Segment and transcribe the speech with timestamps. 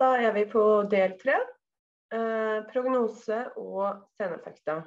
[0.00, 1.34] Da er vi på del tre.
[2.10, 4.86] Eh, prognose og seneffekter.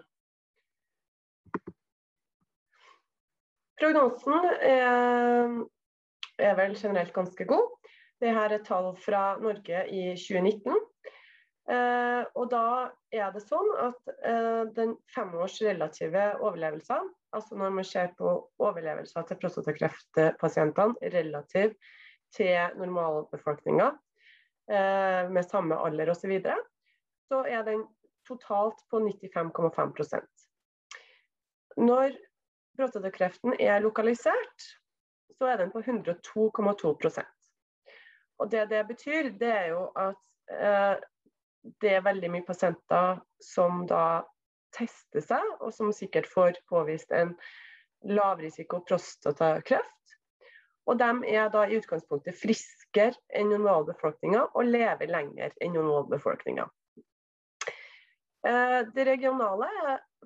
[3.80, 5.54] Prognosen er,
[6.40, 7.70] er, vel generelt ganske god.
[8.24, 10.82] Dette er tall fra Norge i 2019.
[11.74, 12.66] Eh, og da
[13.14, 17.06] er det sånn at eh, den femårs relative overlevelser,
[17.38, 21.78] altså når man ser på overlevelser til prostatakreftpasientene relativ
[22.34, 23.94] til normalbefolkninga
[24.72, 26.58] eh, med samme alder osv., så, videre,
[27.28, 27.84] så er den
[28.28, 30.26] totalt på 95,5%
[31.78, 32.18] Når
[32.78, 34.68] prostatakreften er lokalisert,
[35.38, 37.24] så er den på 102,2%
[38.40, 40.96] Og Det det betyr, det er jo at eh,
[41.82, 44.24] det er veldig mye pasienter som da
[44.76, 47.36] tester seg, og som sikkert får påvist en
[48.04, 50.18] lavrisiko prostatakreft.
[50.90, 56.66] Og de er da i utgangspunktet friskere enn normalbefolkninga og lever lenger enn normalbefolkninga.
[58.48, 59.70] Eh, det regionale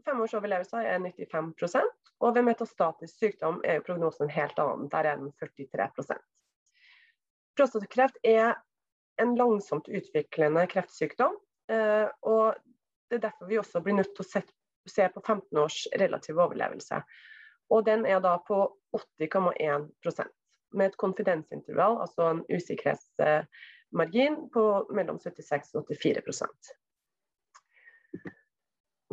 [0.05, 4.89] femårsoverlevelsen er 95% og ved metastatisk sykdom er prognosen en helt annen.
[4.89, 6.17] Der er den 43%
[7.57, 8.55] Prostatakreft er
[9.21, 11.37] en langsomt utviklende kreftsykdom.
[11.71, 12.55] Eh, og
[13.09, 14.41] Det er derfor vi også blir nødt til å
[14.91, 16.99] se på 15 års relativ overlevelse.
[17.71, 18.57] Og Den er da på
[18.91, 19.87] 80,1
[20.77, 24.63] med et konfidensintervall, altså en usikkerhetsmargin på
[24.95, 26.41] mellom 76 og 84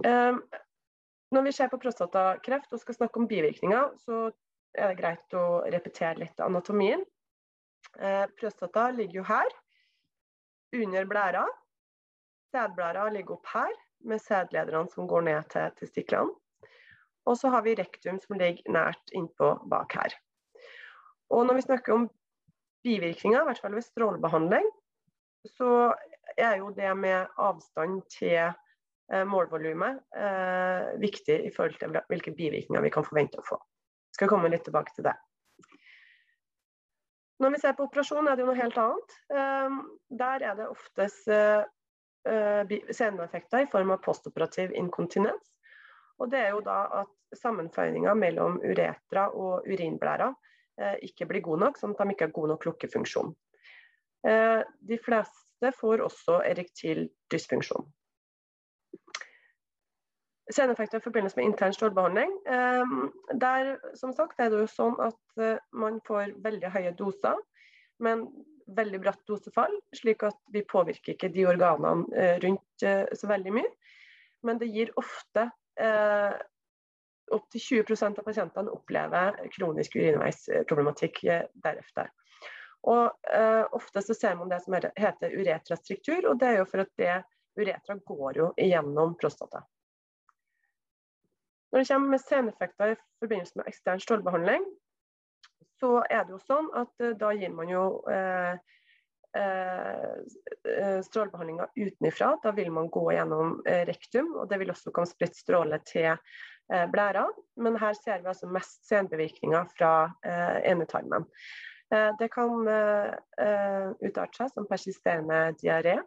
[0.04, 0.42] um,
[1.34, 4.30] Når vi ser på prostatakreft og skal snakke om bivirkninger, så
[4.74, 7.02] er det greit å repetere litt anatomien.
[7.98, 9.58] Uh, prostata ligger jo her,
[10.74, 11.44] under blæra.
[12.54, 13.70] Sædblæra ligger opp her,
[14.04, 16.34] med sædlederne som går ned til testiklene.
[17.24, 20.14] Og så har vi rektum som ligger nært innpå bak her.
[21.32, 22.08] Og når vi snakker om
[22.84, 24.66] bivirkninger, i hvert fall ved strålebehandling,
[25.56, 25.92] så
[26.36, 32.84] er jo det med avstand til eh, målvolumet eh, viktig i forhold til hvilke bivirkninger
[32.84, 33.60] vi kan forvente å få.
[34.12, 35.14] Jeg skal komme litt tilbake til det.
[37.42, 39.16] Når vi ser på operasjon, er det jo noe helt annet.
[39.34, 39.80] Eh,
[40.24, 41.64] der er det oftest eh,
[42.94, 45.52] seneffekter i form av postoperativ inkontinens.
[46.22, 50.63] Og det er jo da at sammenføyninga mellom uretra og urinblæra Eh,
[51.06, 53.34] ikke blir god nok, sånn at de ikke har god nok lukkefunksjon.
[54.24, 57.84] Eh, de fleste får også erektil dysfunksjon.
[60.52, 62.32] Seneffekter i forbindelse med intern strålebehandling.
[62.46, 62.96] Eh,
[63.40, 67.38] der som sagt, er det jo sånn at man får veldig høye doser,
[68.00, 68.26] men
[68.74, 72.84] veldig bratt dosefall, slik at vi påvirker ikke de organene rundt
[73.18, 73.70] så veldig mye.
[74.44, 75.50] Men det gir ofte
[77.32, 82.10] opptil 20% av pasientene opplever kronisk urinveisproblematikk eh, deretter.
[82.84, 86.84] Og eh, Ofte så ser man det som heter uretrastruktur, og det er jo for
[86.84, 87.14] at det
[87.56, 89.64] uretra går jo gjennom prostata.
[91.72, 94.66] Når det kommer med seneffekter i forbindelse med ekstern strålebehandling,
[95.80, 98.54] så er det jo sånn at eh, da gir man jo eh,
[101.02, 102.28] strålebehandlinga utenfra.
[102.44, 103.56] Da vil man gå gjennom
[103.88, 106.12] rektum, og det vil også komme spredt stråle til
[106.68, 107.26] blæra,
[107.56, 109.92] men her ser vi altså mest senbevirkninger fra
[110.24, 111.26] eh, endetarmen.
[111.92, 112.64] Eh, det kan
[114.04, 115.98] utarte seg som persisterende diaré.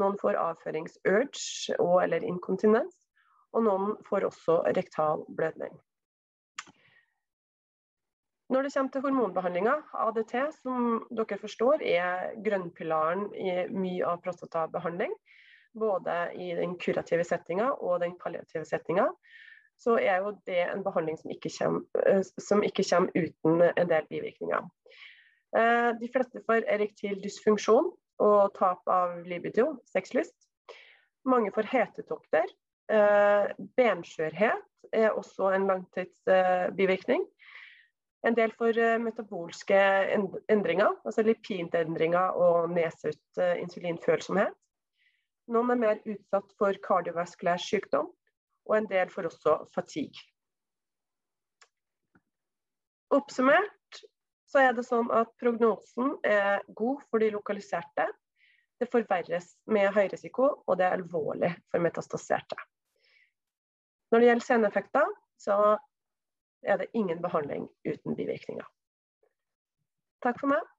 [0.00, 2.94] Noen får avførings-urge og eller inkontinens,
[3.56, 5.72] og noen får også rektal blødning.
[8.52, 9.72] Når det kommer til hormonbehandlinga,
[10.06, 15.16] ADT, som dere forstår, er grønnpilaren i mye av prostatabehandling.
[15.76, 19.08] Både i den kurative settinga og den palliative settinga
[19.78, 23.90] så er jo det en behandling som ikke kommer, eh, som ikke kommer uten en
[23.90, 24.68] del bivirkninger.
[25.56, 27.92] Eh, de fleste får erektil dysfunksjon
[28.24, 30.34] og tap av libido, sexlyst.
[31.26, 32.48] Mange får hetetokter.
[32.88, 37.24] Eh, benskjørhet er også en langtidsbivirkning.
[38.26, 39.76] En del får metabolske
[40.50, 44.54] endringer, altså lipidendringer og nedsatt insulinfølsomhet.
[45.52, 48.08] Noen er mer utsatt for kardiovaskulær sykdom,
[48.66, 50.22] og en del får også fatigue.
[53.14, 53.72] Oppsummert
[54.50, 58.06] så er det sånn at prognosen er god for de lokaliserte.
[58.78, 62.58] Det forverres med høy risiko, og det er alvorlig for metastaserte.
[64.12, 65.56] Når det gjelder seneffekter, så
[66.66, 68.66] er det ingen behandling uten bivirkninger.
[70.24, 70.75] Takk for meg.